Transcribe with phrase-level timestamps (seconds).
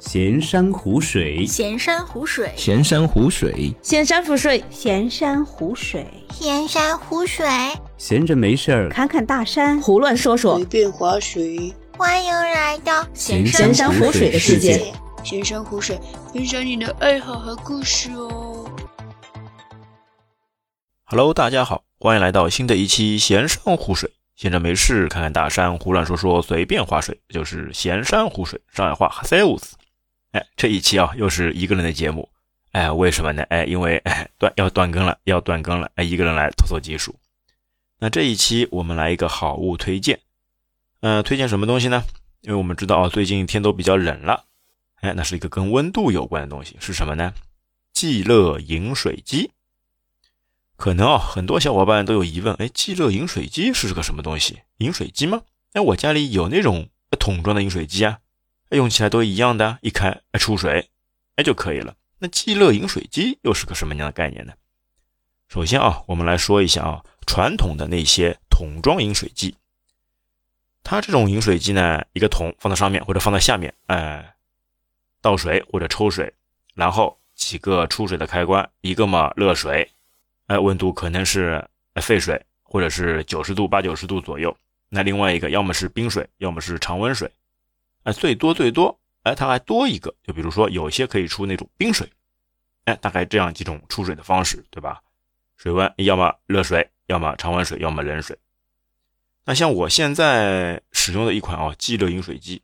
[0.00, 7.46] 咸山湖水，闲山湖水，闲山湖水，闲山湖水，闲山湖水，闲山湖水。
[7.98, 11.74] 闲着没事儿，侃侃大山，胡乱说说，随便划水。
[11.98, 14.90] 欢迎来到咸咸山湖水的世界。
[15.22, 16.00] 闲山湖水，
[16.32, 18.64] 分享你的爱好和故事哦。
[21.04, 24.10] Hello，大家好，欢迎来到新的一期闲山湖水。
[24.34, 28.58] 闲着没事，看看大山，胡乱说说，随便划水，就是闲山湖水。
[28.72, 29.76] 上海话 s a l e s
[30.32, 32.28] 哎，这一期啊，又是一个人的节目。
[32.72, 33.42] 哎，为什么呢？
[33.44, 35.90] 哎，因为哎断要断更了，要断更了。
[35.96, 37.16] 哎，一个人来拖拖技术。
[37.98, 40.20] 那这一期我们来一个好物推荐。
[41.00, 42.04] 嗯、推荐什么东西呢？
[42.42, 44.44] 因为我们知道啊，最近天都比较冷了。
[45.00, 47.34] 哎，那是一个跟温度有关的东西，是什么呢？
[47.92, 49.50] 即乐饮水机。
[50.76, 54.60] 可能啊，很多小伙伴都有疑问，哎，即乐饮水机是个什么东西？
[54.78, 55.42] 饮水机吗？
[55.72, 58.20] 哎，我家里有那种桶装的饮水机啊，
[58.76, 60.90] 用起来都一样的，一开哎出水，
[61.36, 61.96] 哎就可以了。
[62.18, 64.52] 那即乐饮水机又是个什么样的概念呢？
[65.48, 69.56] 首先啊，我们来说一下啊，传统的那些桶装饮水机，
[70.82, 74.34] 它这种饮水机呢，一个桶放在上面或者放在下面，哎，
[75.20, 76.32] 倒水或者抽水，
[76.74, 79.90] 然后几个出水的开关，一个嘛热水。
[80.46, 81.64] 哎，温度可能是
[82.02, 84.56] 沸水，或者是九十度、八九十度左右。
[84.88, 87.30] 那另外一个，要么是冰水，要么是常温水。
[88.02, 92.10] 哎，最多最多，哎，它还多一个，就比如说有些可以出那种冰水。
[92.84, 95.02] 哎，大概这样几种出水的方式，对吧？
[95.56, 98.38] 水温要么热水，要么常温水，要么冷水。
[99.44, 102.62] 那像我现在使用的一款啊，即热饮水机，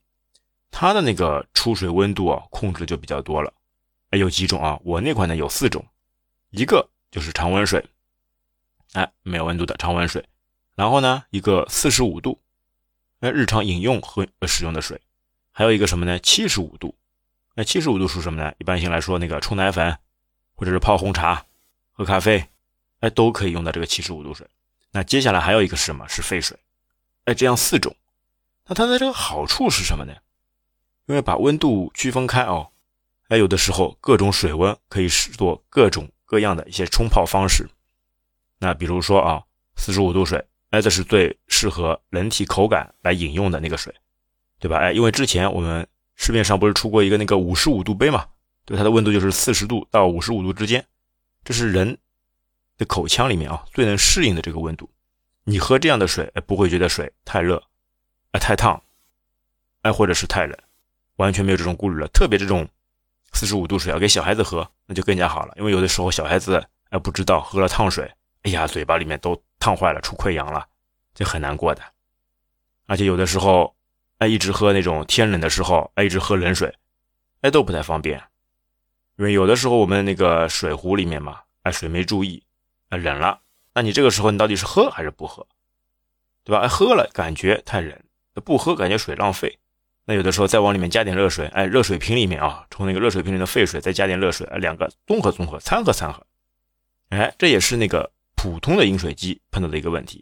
[0.71, 3.53] 它的那个出水温度啊，控制的就比较多了。
[4.11, 4.81] 哎，有几种啊？
[4.85, 5.85] 我那款呢有四种，
[6.51, 6.89] 一个。
[7.09, 7.83] 就是常温水，
[8.93, 10.23] 哎，没有温度的常温水。
[10.75, 12.43] 然后呢，一个四十五度，
[13.21, 15.01] 哎，日常饮用和使用的水。
[15.57, 16.19] 还有一个什么呢？
[16.19, 16.95] 七十五度。
[17.55, 18.53] 那七十五度属什么呢？
[18.59, 19.97] 一般性来说，那个冲奶粉
[20.55, 21.47] 或者是泡红茶、
[21.93, 22.47] 喝咖啡，
[23.01, 24.47] 哎，都可以用到这个七十五度水。
[24.91, 26.07] 那接下来还有一个是什么？
[26.09, 26.59] 是沸水。
[27.25, 27.97] 哎，这样四种。
[28.67, 30.13] 那它的这个好处是什么呢？
[31.07, 32.73] 因为把温度区分开哦，
[33.29, 36.11] 哎，有的时候各种水温可以使作各种。
[36.29, 37.71] 各样的一些冲泡方式，
[38.59, 39.45] 那比如说啊，
[39.77, 43.95] 四十五度水，哎，这是最适合人体口感来饮用的那个水，
[44.59, 44.79] 对吧？
[44.79, 48.27] 哎，因为之前我们市面上不是出过一个那个五十五度杯嘛，
[48.65, 50.85] 对，它的温度就是四十度到五十五度之间，
[51.45, 51.97] 这是人
[52.79, 54.89] 的口腔里面啊最能适应的这个温度。
[55.45, 57.63] 你喝这样的水，哎，不会觉得水太热，
[58.33, 58.83] 哎，太烫，
[59.83, 60.59] 哎，或者是太冷，
[61.17, 62.07] 完全没有这种顾虑了。
[62.09, 62.69] 特别这种。
[63.33, 68.11] 四十五度水要给小孩子喝，那就更加好了，因为有的时候小孩子哎不知道喝了烫水，
[68.43, 70.67] 哎呀嘴巴里面都烫坏了，出溃疡了，
[71.13, 71.83] 就很难过的。
[72.87, 73.76] 而且有的时候
[74.19, 76.75] 哎一直喝那种天冷的时候哎一直喝冷水，
[77.41, 78.23] 哎都不太方便，
[79.17, 82.43] 因为有的时候我们那个水壶里面嘛哎水没注意
[82.89, 83.41] 哎冷了，
[83.75, 85.47] 那你这个时候你到底是喝还是不喝，
[86.45, 86.61] 对吧？
[86.61, 87.99] 哎喝了感觉太冷，
[88.45, 89.59] 不喝感觉水浪费。
[90.09, 96.25] 那有的时候再往里面加点热水，哎，热水瓶里面啊，冲那个热水瓶里的沸水再加点热水，哎，两个综合综合掺和掺和，
[97.09, 100.19] 哎，这也是那个普通的饮水机碰到的一个问题，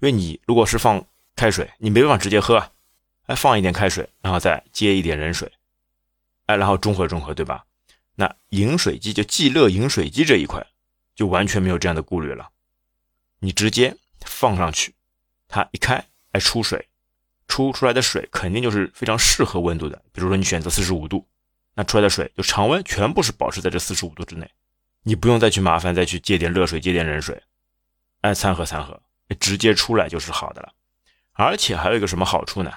[0.00, 2.66] 因为你如果是放开水，你没办法直接喝，
[3.26, 5.52] 哎，放一点开水，然后再接一点冷水，
[6.46, 7.64] 哎，然后中和中和，对吧？
[8.14, 10.66] 那饮水机就即乐饮水机这一块
[11.14, 12.50] 就完全没有这样的顾虑了，
[13.40, 14.94] 你直接放上去，
[15.48, 16.88] 它一开，哎，出水。
[17.48, 21.24] 出出来的水肯定就是非常适合温度的，比如说你选择四十五度，
[21.74, 24.50] 那出来的水就常温全部是保持在这四十五度之内，
[25.04, 27.40] 你不用再去麻烦再去接点热水接点冷水，
[28.22, 29.00] 哎掺和掺和，
[29.38, 30.72] 直接出来就是好的了。
[31.34, 32.72] 而且还有一个什么好处呢？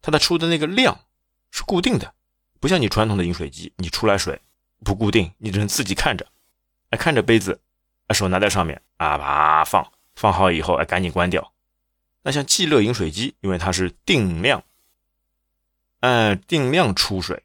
[0.00, 1.00] 它的出的那个量
[1.50, 2.14] 是固定的，
[2.60, 4.40] 不像你传统的饮水机，你出来水
[4.84, 6.26] 不固定，你只能自己看着，
[6.90, 7.60] 哎看着杯子，
[8.06, 11.52] 哎手拿在上面啊啪放放好以后哎赶紧关掉。
[12.22, 14.62] 那像即乐饮水机，因为它是定量，
[16.00, 17.42] 按定量出水，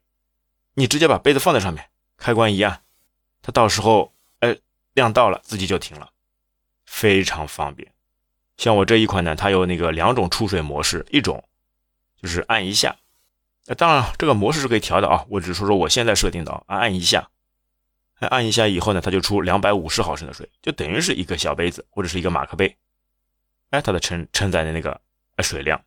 [0.74, 2.82] 你直接把杯子放在上面，开关一按，
[3.42, 4.58] 它到时候哎
[4.94, 6.12] 量到了自己就停了，
[6.86, 7.92] 非常方便。
[8.58, 11.44] 像我这一款呢，它有那个两种出水模式，一种
[12.24, 12.96] 就是按一下，
[13.68, 17.30] 呃，当然这个模式是可以调的啊，我只是说说我现在设定的啊，按一下，
[18.22, 22.78] 按一下以后呢，它就出两百五十毫升的水，就等于是一个小杯子或者是一个马克杯。
[23.72, 25.02] 哎，它的承承载的那个
[25.40, 25.84] 水量，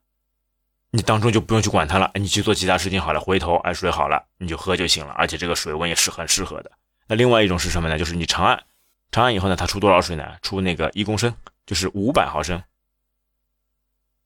[0.91, 6.71] 你当中就不用去管它了，你去做其他事情好了，回头哎水好了你就喝就行了，而且这个水温也是很适合的。
[7.06, 7.99] 那另外一种是什么呢？
[7.99, 8.62] 就是你长按，
[9.11, 10.37] 长按以后呢，它出多少水呢？
[10.43, 11.35] 出那个一公升，
[11.65, 12.62] 就是五百毫升，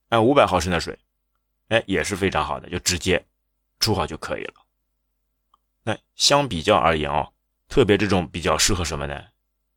[0.08, 0.98] 哎，五百毫升的水，
[1.70, 3.24] 哎也是非常好的，就直接
[3.80, 4.54] 出好就可以了。
[5.82, 7.32] 那相比较而言哦，
[7.68, 9.24] 特别这种比较适合什么呢？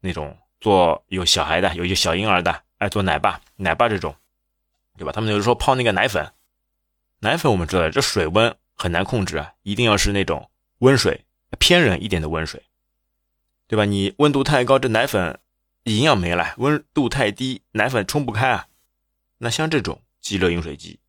[0.02, 4.14] 那种做有小孩的，有一些小婴儿的，爱做奶爸，奶爸这种，
[4.98, 5.12] 对吧？
[5.12, 6.34] 他们有时候泡那个奶粉，
[7.20, 10.50] 奶粉我们知道这水温很难控制啊，一定要是那种
[10.80, 11.26] 温水，
[11.58, 12.64] 偏冷一点的温水，
[13.68, 13.86] 对吧？
[13.86, 15.40] 你温度太高，这奶粉
[15.84, 18.68] 营养没了；温度太低，奶粉冲不开啊。
[19.38, 21.00] 那像这种即热饮水机，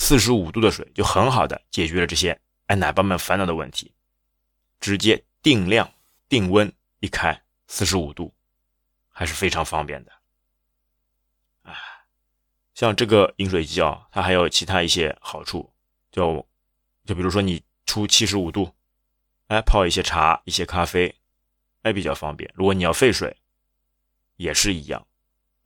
[0.00, 3.92] 四十五度的水就很好的解决了这些哎奶爸们烦恼的问题，
[4.80, 5.92] 直接定量
[6.26, 8.32] 定温一开四十五度，
[9.10, 10.10] 还是非常方便的。
[11.64, 11.76] 啊，
[12.74, 15.70] 像这个饮水机啊，它还有其他一些好处，
[16.10, 16.44] 就
[17.04, 18.74] 就比如说你出七十五度，
[19.48, 21.14] 哎泡一些茶一些咖啡，
[21.82, 22.50] 哎比较方便。
[22.54, 23.36] 如果你要沸水，
[24.36, 25.06] 也是一样。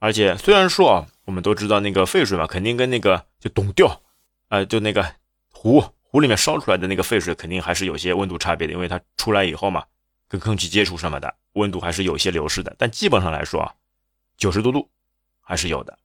[0.00, 4.02] 而且虽然说啊，我们都知道那个沸水嘛，肯定跟那个就冻掉，
[4.49, 5.14] 呃，就那个
[5.50, 9.85] 壶壶里面烧出来的那个沸水，肯定还是有些温度差别的，因为它出来以后嘛，
[10.29, 12.75] 跟空气接触什么的，温度还是有些流失的。
[12.79, 13.75] 但基本上来说啊，
[14.37, 14.88] 九十多度
[15.41, 15.99] 还是有的。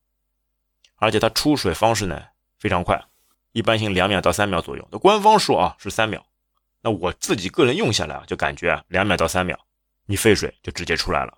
[0.95, 2.21] 而且它出水方式呢
[2.57, 3.01] 非常快，
[3.51, 4.87] 一般性两秒到三秒左右。
[4.91, 6.25] 那官方说啊是三秒，
[6.81, 9.57] 那我自己个人用下来啊，就感觉两秒到三秒，
[10.07, 11.37] 你沸水就直接出来了。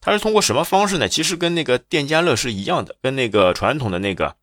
[0.00, 1.08] 它是通过什么方式呢？
[1.08, 4.36] 其实跟那个电加热是一样的，跟那个传统的那个，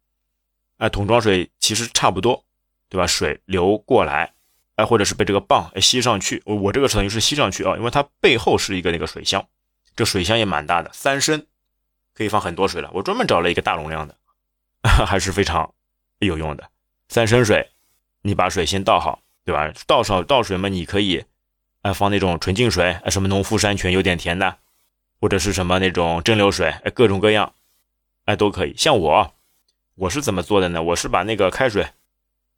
[0.80, 2.44] 哎，桶装水其实差不多，
[2.90, 3.08] 对吧？
[3.08, 4.34] 水流过来，
[4.76, 6.42] 哎，或者是被这个棒哎吸上去。
[6.46, 9.48] 我我这个等于是吸上去啊，因为它背后是一个那个水箱，
[9.96, 11.46] 这水箱也蛮大的，三升，
[12.14, 12.90] 可以放很多水了。
[12.94, 14.16] 我专门找了一个大容量的，
[15.06, 15.74] 还是非常
[16.18, 16.70] 有用的。
[17.08, 17.70] 三升水，
[18.24, 19.72] 你把水先倒好，对吧？
[19.86, 21.24] 倒上倒水嘛，你可以，
[21.84, 24.58] 哎，放那种纯净水，哎，什么农夫山泉有点甜的。
[25.22, 27.54] 或者是什么那种蒸馏水，哎，各种各样，
[28.24, 28.74] 哎，都可以。
[28.78, 29.34] 像我，
[30.00, 30.82] 我是怎么做的呢？
[30.82, 31.86] 我是把那个开水，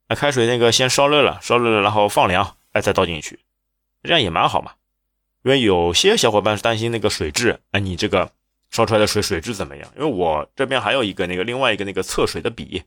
[0.06, 3.40] 那，开水那个先烧热了，烧热了，然后放凉，哎，再倒进去，
[4.04, 4.74] 这样也蛮好嘛。
[5.42, 8.30] 因为有些小伙伴是担心那个水质，哎，你这个
[8.70, 9.92] 烧出来的水水质怎么样？
[9.96, 12.84] 因为我这边还有一个那个另外一个那个测水的笔，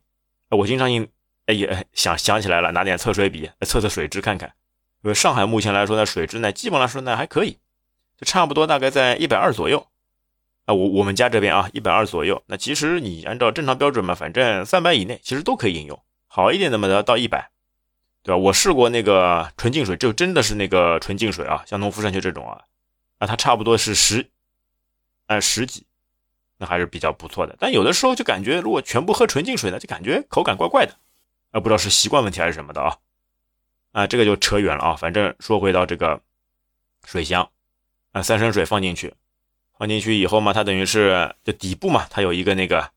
[0.50, 1.06] 我经常用，
[1.48, 4.54] 哎，也想想起来了，拿点测水笔测测水质看看。
[5.04, 7.57] 因为上海目前来说呢，水质呢，基本来说呢还可以。
[8.18, 9.86] 就差不多大概在一百二左右，
[10.65, 12.41] 啊，我我们家这边啊一百二左右。
[12.47, 16.01] 那其实你按照正常标准嘛，反正三百以内其实都可以饮用。
[16.27, 17.51] 好一点的嘛，要到一百，
[18.23, 18.38] 对吧？
[18.38, 22.62] 我试过那个纯净水，就真的是那个纯净水啊，像农夫山泉这种啊，
[23.19, 24.29] 啊，它差不多是十，
[25.27, 25.85] 哎十几，
[26.57, 27.56] 那还是比较不错的。
[27.59, 30.94] 但有的时候就感觉如果全部喝纯净水呢，就感觉口感怪怪的，
[31.51, 32.97] 啊，不知道是习惯问题还是什么的啊，
[33.91, 34.95] 啊，这个就扯远了啊。
[34.95, 36.21] 反正说回到这个
[37.06, 37.47] 水箱。
[38.11, 39.13] 啊，三升水放进去，
[39.77, 42.92] 放进去以后嘛，它等于是就底部嘛，它有一个那个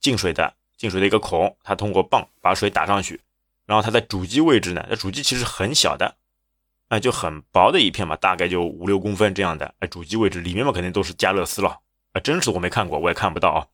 [0.00, 3.20] 进水的进水的一个孔，它通过泵把水打上去，
[3.66, 6.16] 然后它在主机位置呢，那主机其实很小的，
[6.88, 11.80] 啊，就很薄的一片嘛，大概就五六公分这样的，哎，主机位置里面嘛肯定都是加热丝了，
[12.12, 13.66] 啊，真实我没看过，我也看不到啊，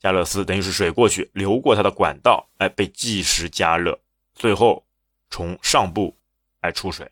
[0.00, 3.98] 加热丝等于是水过去流过它的管道，哎，被计时加热，
[4.34, 4.84] 最后
[5.30, 6.16] 从上部
[6.60, 7.10] 哎出水。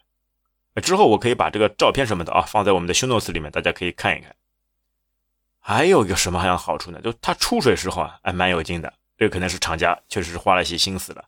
[0.82, 4.34] 之后我可以把这个照片什么的啊放在我们的修 notes 里面，大家可以看一看。
[5.64, 7.00] 还有一个什么样好处呢？
[7.00, 8.92] 就它出水时候啊，还蛮有劲的。
[9.16, 11.24] 这个可能是厂家确实是花了些心思了。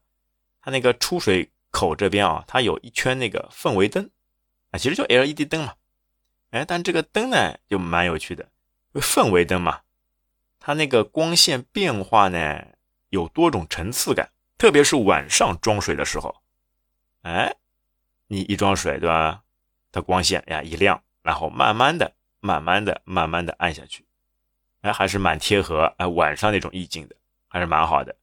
[0.60, 4.10] 它那个出水口这边啊，它有一圈那个氛围灯
[4.72, 5.74] 啊，其实就 LED 灯嘛。
[6.50, 8.48] 哎，但这个灯呢就蛮有趣的，
[8.94, 9.82] 氛围灯嘛，
[10.58, 12.67] 它那个光线变化呢
[13.10, 16.43] 有多种层次感，特别是晚上装水的时候，
[17.22, 17.55] 哎。
[18.26, 19.43] 你一装水，对吧？
[19.93, 24.06] 它光线呀一亮，然后慢慢的、慢慢的、慢慢的暗下去，
[24.84, 27.17] 哎，还是蛮贴合哎晚上那种意境的，
[27.48, 28.14] 还是蛮好的。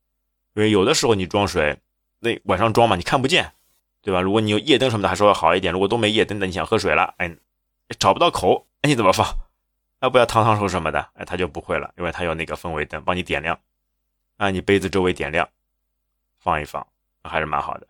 [0.53, 1.75] 因为有的时候你装水，
[2.20, 3.53] 那晚上装嘛，你看不见，
[4.03, 4.22] 对吧？
[4.22, 5.74] 如果你有夜灯什么的，还稍微好一点。
[5.74, 7.36] 如果都没夜灯的，你想喝水了，哎，
[7.98, 9.25] 找不到口，哎，你怎么放？
[10.01, 13.60] 哎，不要烫烫手什么的，哎，它就不会了，因为它有那个氛围灯帮你点亮，
[14.38, 15.50] 啊，你杯子周围点亮，
[16.38, 16.86] 放一放，
[17.24, 17.88] 还是蛮好的。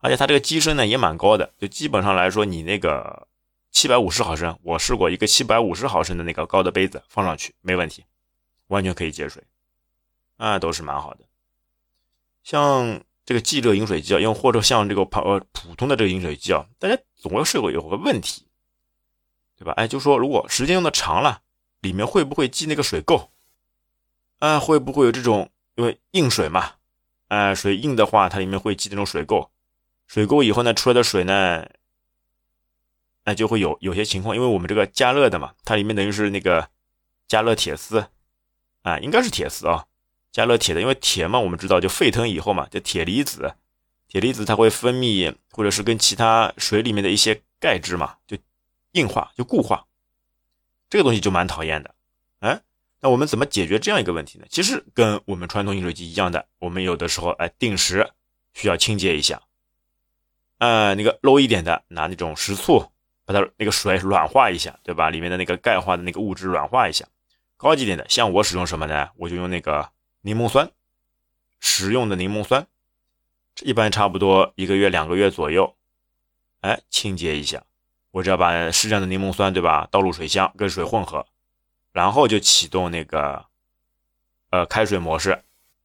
[0.00, 3.26] 而且它这个机身呢也蛮高的，就基本上来说，你那个
[3.70, 8.04] 七百五十毫升，我试过一个七百五十毫升的那个高的杯子放上去没问题，
[8.68, 9.42] 完全可以接水，
[10.36, 11.20] 啊，都是蛮好的。
[12.42, 18.46] 像这个即热饮水机啊，因为或者像这个普呃普通的这个饮水机啊，大家总会试过有个问题，
[19.58, 19.72] 对吧？
[19.72, 21.42] 哎，就说如果时间用的长了，
[21.80, 23.28] 里面会不会积那个水垢？
[24.40, 26.72] 啊，会不会有这种因为硬水嘛？
[27.28, 29.48] 啊，水硬的话，它里面会积这种水垢。
[30.06, 31.66] 水垢以后呢，出来的水呢，
[33.24, 36.68] 那就会有有些情况，因为我们这个加热的嘛，它里面等于是那个
[37.26, 38.06] 加热铁丝
[38.84, 39.86] 啊，应该是铁丝啊，
[40.30, 43.54] 加热铁的，因为铁嘛，我们知道就沸腾以后嘛，就铁离子
[44.08, 48.36] 铁离子它会分泌，或者是跟其他水里面的一些钙质嘛，就
[48.92, 49.86] 硬化，就固化，
[50.90, 51.94] 这个东西就蛮讨厌的。
[52.40, 52.60] 哎，
[53.00, 54.44] 那我们怎么解决这样一个问题呢？
[54.50, 58.10] 其实跟我们传统饮水机一样的，我们有的时候哎定时
[58.52, 59.40] 需要清洁一下。
[60.58, 62.92] 呃，那个 low 一点的，拿那种食醋
[63.24, 65.10] 把它那个水软化一下，对吧？
[65.10, 67.06] 里面的那个钙化的那个物质软化一下。
[67.64, 69.08] 高级点的，像我使用什么呢？
[69.16, 69.90] 我就用那个
[70.20, 70.70] 柠檬酸，
[71.60, 72.66] 食用的柠檬酸，
[73.62, 75.74] 一般差不多一个月、两个月左右，
[76.60, 77.64] 哎，清洁一下。
[78.10, 81.26] 我只要把适量的柠檬酸，对吧，倒入水箱跟水混合，
[81.92, 83.46] 然后就启动那个
[84.50, 85.42] 呃开水模式，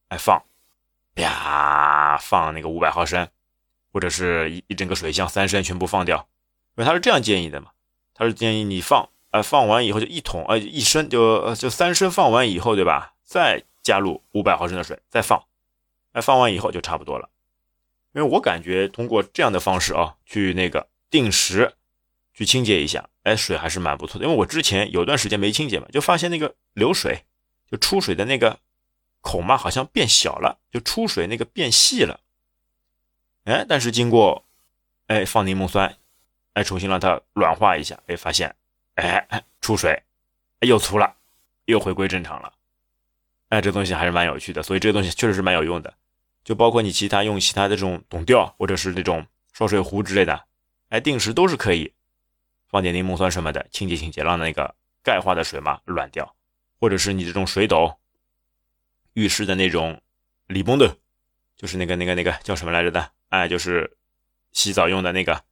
[0.08, 0.42] 哎放，
[1.14, 3.26] 啪放那个五百毫升，
[3.90, 6.28] 或者是一一整个水箱三升全部放掉，
[6.76, 7.70] 因为他是这样建议的嘛，
[8.12, 9.08] 他是建议你放。
[9.30, 13.14] 呃，放完以后就一桶，呃，一升就就三升放完以后，对吧？
[13.24, 15.44] 再加入五百毫升的水，再放，
[16.12, 17.28] 哎，放完以后就差不多了。
[18.12, 21.74] 因为我感觉通过这样的方式啊，去那个定时
[22.34, 24.26] 去清洁一下，哎，水还是蛮不错的。
[24.26, 27.22] 因为我之前有段时间没清洁嘛，就发现那个流水
[27.70, 28.58] 就出水的那个
[29.20, 32.18] 孔嘛，好像变小了，就出水那个变细了。
[33.44, 34.44] 哎，但是经过
[35.06, 35.96] 哎放柠檬酸，
[36.54, 38.56] 哎，重新让它软化一下，哎，发现。
[38.94, 40.02] 哎，出水，
[40.60, 41.16] 又粗了，
[41.66, 42.52] 又回归正常了。
[43.48, 45.94] 哎，这东西还是蛮有趣的，所以这个东西确实是蛮有用的。
[46.44, 50.44] 就包括你其他用其他的这种董调或者是那种烧水壶之类的，
[50.88, 51.92] 哎，定时都是可以
[52.68, 56.34] 放点柠檬酸什么的清洁清洁，让那个钙化的水嘛软掉。
[56.78, 57.98] 或者是你这种水斗，
[59.12, 60.00] 浴室的那种
[60.46, 60.96] 礼崩的，
[61.54, 63.10] 就是那个那个那个叫什么来着的？
[63.28, 63.98] 哎，就是
[64.52, 65.44] 洗澡用的那个，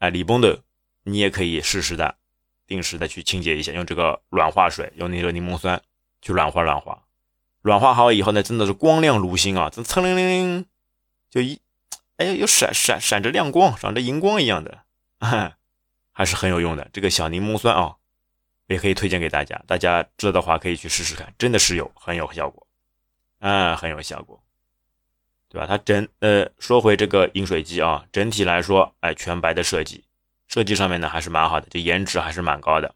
[0.00, 0.62] 哎，礼崩的，
[1.04, 2.16] 你也可以试试的。
[2.66, 5.80] 定时的去清洁一下，用这个软化水，用那个柠檬酸
[6.22, 7.02] 去软化软化，
[7.60, 10.66] 软化好以后呢，真的是光亮如新啊，这蹭灵灵灵，
[11.30, 11.60] 就一，
[12.16, 14.84] 哎呀，有闪闪闪着亮光，闪着荧光一样的，
[16.12, 16.88] 还是很有用的。
[16.92, 17.96] 这个小柠檬酸啊，
[18.66, 22.66] 也可以推荐给大家，大家知道的话可以去试试看，真的是有很有效果，
[23.40, 24.42] 啊，很有效果，
[25.48, 25.66] 对吧？
[25.66, 30.04] 它整呃，说回这个饮水机啊，整体来说，哎，全白的设计。
[30.54, 32.94] 设计上面呢还是蛮好的，这颜值还是蛮高的，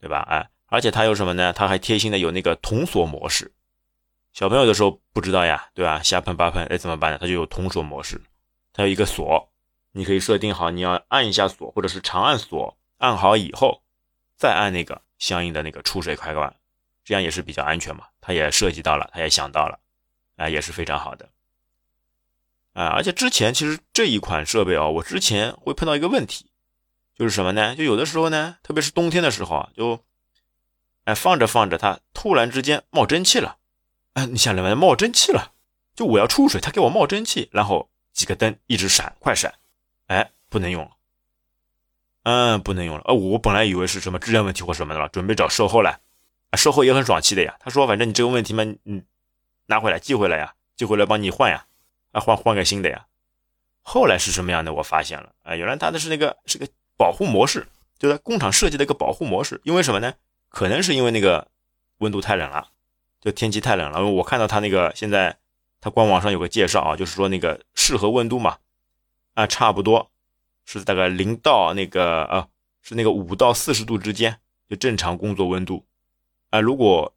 [0.00, 0.26] 对吧？
[0.28, 1.52] 哎，而且它有什么呢？
[1.52, 3.52] 它还贴心的有那个童锁模式。
[4.32, 6.02] 小朋友的时候不知道呀，对吧？
[6.02, 7.18] 瞎喷八喷，哎，怎么办呢？
[7.20, 8.20] 它就有童锁模式，
[8.72, 9.52] 它有一个锁，
[9.92, 13.80] 你可以设定好，你要按一下锁，或者是长按锁，按好以后
[14.36, 16.52] 再按那个相应的那个出水开关，
[17.04, 18.06] 这样也是比较安全嘛。
[18.20, 19.78] 它也涉及到了，它也想到了，
[20.34, 21.28] 啊，也是非常好的。
[22.72, 26.50] 啊，而且之前其实这一款设备啊，我之前会碰到一个问题，
[27.14, 27.76] 就是什么呢？
[27.76, 30.02] 就有的时候呢，特别是冬天的时候啊，就
[31.04, 33.58] 哎放着放着，它突然之间冒蒸汽了。
[34.14, 34.74] 哎，你想什么？
[34.74, 35.52] 冒蒸汽了？
[35.94, 39.52] 就我要出水，它给我冒蒸汽，然后几个灯一直闪，快闪，
[40.06, 40.90] 哎，不能用了。
[42.22, 43.02] 嗯，不能用了。
[43.06, 46.00] 呃，我本来以为是什么质量问题或什么的了，准备找售后来。
[46.50, 49.02] 啊，售后也很爽气的呀，他说反正你这个问题嘛，你
[49.66, 51.66] 拿回来寄回来呀，寄回来帮你换呀。
[52.12, 53.06] 啊，换换个新的呀！
[53.80, 54.72] 后来是什么样的？
[54.74, 57.66] 我发现了，啊，原来它的是那个是个保护模式，
[57.98, 59.60] 就在工厂设计的一个保护模式。
[59.64, 60.14] 因为什么呢？
[60.48, 61.48] 可能是因为那个
[61.98, 62.68] 温度太冷了，
[63.20, 64.06] 就天气太冷了。
[64.06, 65.38] 我看到它那个现在
[65.80, 68.58] 它官网上有个介绍啊，就是说那个适合温度嘛，
[69.34, 70.10] 啊，差不多
[70.64, 72.48] 是大概零到那个啊，
[72.82, 74.38] 是那个五到四十度之间，
[74.68, 75.86] 就正常工作温度。
[76.50, 77.14] 啊，如果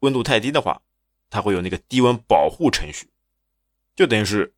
[0.00, 0.80] 温度太低的话，
[1.28, 3.10] 它会有那个低温保护程序。
[3.96, 4.52] 就等于是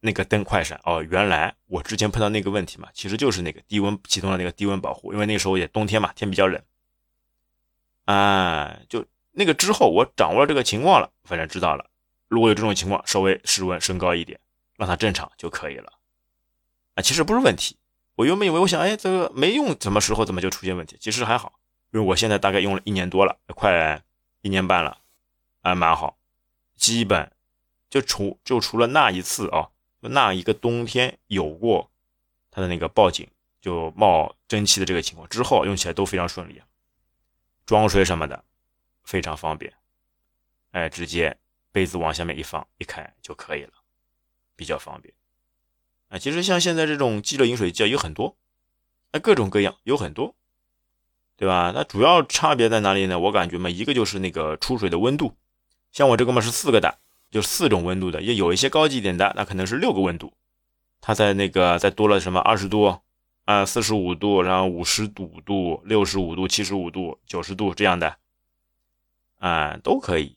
[0.00, 6.62] 那个灯快闪哦，原来我之前碰到那个问题嘛，其实就是那个低温启动了那个低温保护，因为那时候也冬天嘛，天比较冷，
[8.04, 11.90] 啊，就那个之后我掌握了这个情况了，反正知道了，
[12.28, 14.38] 如果有这种情况，稍微室温升高一点，
[14.76, 15.92] 让它正常就可以了，
[16.94, 17.76] 啊，其实不是问题，
[18.14, 20.96] 我原本以为我想，哎，这个没用，什么时候怎么就出现问题？
[21.00, 21.58] 其实还好，
[21.92, 24.02] 因为我现在大概用了一年多了，快
[24.42, 24.98] 一年半了，
[25.62, 26.18] 还蛮好，
[26.76, 27.32] 基本。
[27.90, 29.68] 就除就除了那一次啊，
[30.00, 31.90] 那一个冬天有过
[32.50, 33.26] 它的那个报警
[33.60, 36.60] 就冒蒸汽的这个情况之后，用起来都非常顺利，
[37.66, 38.44] 装水什么的
[39.04, 39.72] 非常方便，
[40.72, 41.38] 哎，直接
[41.72, 43.72] 杯子往下面一放一开就可以了，
[44.54, 45.14] 比较方便。
[46.08, 48.36] 啊，其实像现在这种即热饮水机有很多，
[49.12, 50.34] 哎，各种各样有很多，
[51.36, 51.72] 对吧？
[51.74, 53.18] 那主要差别在哪里呢？
[53.18, 55.36] 我感觉嘛，一个就是那个出水的温度，
[55.92, 56.98] 像我这个嘛是四个档。
[57.30, 60.32] 就四种温度的，也有一些高级一点的，那可能是六个温度。
[61.00, 63.00] 它在那个再多了什么二十度
[63.44, 68.16] 啊、四十五度，然后五十五度、六十五度、七十五度、九十度这样的，
[69.38, 70.36] 啊，都可以，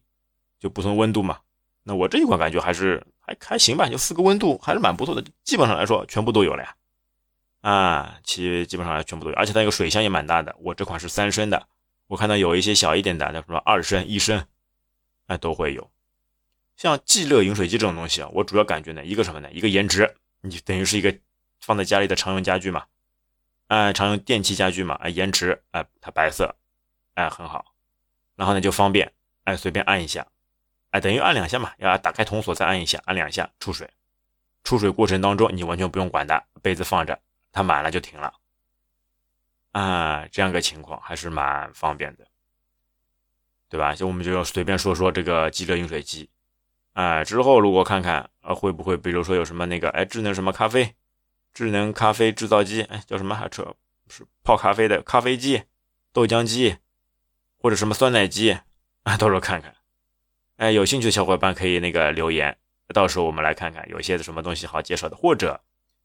[0.59, 1.39] 就不同温度嘛。
[1.83, 6.75] 那我这一款感觉还是还还行吧，就四个温度还是蛮不错的，基本上来说全部都有了呀。
[7.61, 10.55] 啊，其基本上全部都有，而且它那个水箱也蛮大的。
[10.59, 11.67] 我这款是三升的，
[12.07, 14.45] 我看到有一些小一点的，叫什么二升、一升，
[15.27, 15.89] 哎，都会有。
[16.81, 19.51] 像即乐饮水机这种东西啊，我主要感觉呢，一个什么呢？
[19.51, 21.15] 一个颜值，你等于是一个
[21.59, 22.87] 放在家里的常用家具嘛，
[23.67, 26.55] 哎，常用电器家具嘛，哎，颜值，哎，它白色，
[27.13, 27.75] 哎，很好。
[28.35, 30.25] 然后呢，就方便，哎，随便按一下，
[30.89, 33.87] 哎，等于按两下嘛，要打开铜锁再按一下，按两下出水。
[34.63, 37.19] 出水过程当中你完全不用管它，杯子放着。
[37.51, 38.33] 它满了就停了，
[39.73, 42.25] 啊，这样个情况还是蛮方便的，
[43.69, 43.93] 对吧？
[43.93, 46.27] 就我们就随便说说这个即乐饮水机，
[46.93, 50.95] 哎，之后如果看看啊，会不会比如说有什么那个哎，智能什么咖啡，
[51.53, 53.35] 智能咖啡制造机，哎，叫什么？
[53.35, 53.75] 还这
[54.09, 55.63] 是泡咖啡的咖啡机、
[56.11, 56.77] 豆浆机，
[57.57, 58.57] 或者什么酸奶机
[59.03, 59.17] 啊？
[59.17, 59.75] 到时候看看，
[60.57, 62.57] 哎，有兴趣的小伙伴可以那个留言，
[62.93, 65.61] 到时候我们来看看有些什么东西好介绍的，或者。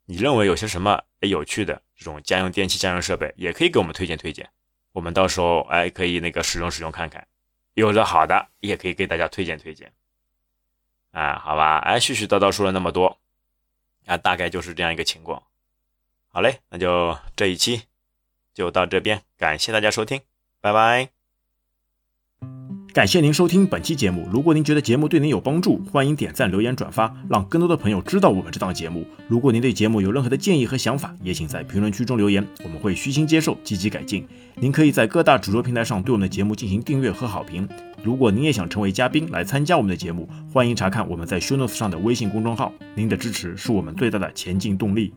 [0.09, 4.49] 你认为有些什么有趣的这种家用电器、家用设备，也可以给我们推荐推荐。
[4.93, 7.27] 我们到时候哎可以那个使用使用看看，
[7.75, 9.93] 有的好的也可以给大家推荐推荐。
[11.13, 13.19] 啊，好吧，哎，絮絮叨叨说了那么多，
[14.07, 15.43] 啊，大概就是这样一个情况。
[16.29, 17.83] 好嘞，那就这一期
[18.53, 20.21] 就到这边，感谢大家收听，
[20.61, 21.09] 拜拜。
[22.93, 24.27] 感谢您收听本期节目。
[24.33, 29.07] 如果您觉得节目对您有帮助，欢迎点赞、留言、转发，让更多的朋友知道我们这档节目。
[29.29, 34.27] 如果您对节目有任何的建议和想法，也请在评论区中留言，我们会虚心接受，积极改进。
[34.55, 37.69] 您可以在各大主流平台上对我们的节目进行订阅和好评。
[38.07, 42.73] 如果您也想成为嘉宾来参加我们的节目，欢迎查看我们在 Show Notes 上的微信公众号。
[42.95, 45.13] 您的支持是我们最大的前进动力。